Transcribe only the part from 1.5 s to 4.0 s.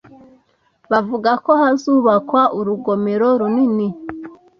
hazubakwa urugomero runini